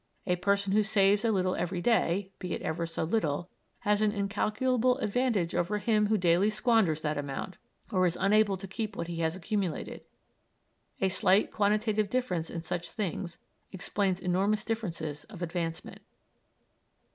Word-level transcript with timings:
A 0.25 0.35
person 0.35 0.73
who 0.73 0.81
saves 0.81 1.23
a 1.23 1.31
little 1.31 1.53
every 1.55 1.79
day, 1.79 2.31
be 2.39 2.53
it 2.53 2.63
ever 2.63 2.87
so 2.87 3.03
little, 3.03 3.51
has 3.81 4.01
an 4.01 4.11
incalculable 4.11 4.97
advantage 4.97 5.53
over 5.53 5.77
him 5.77 6.07
who 6.07 6.17
daily 6.17 6.49
squanders 6.49 7.01
that 7.01 7.19
amount, 7.19 7.57
or 7.91 8.07
is 8.07 8.17
unable 8.19 8.57
to 8.57 8.67
keep 8.67 8.95
what 8.95 9.05
he 9.05 9.17
has 9.17 9.35
accumulated. 9.35 10.01
A 11.01 11.09
slight 11.09 11.51
quantitative 11.51 12.09
difference 12.09 12.49
in 12.49 12.61
such 12.61 12.89
things 12.89 13.37
explains 13.71 14.19
enormous 14.19 14.65
differences 14.65 15.25
of 15.25 15.43
advancement. 15.43 15.99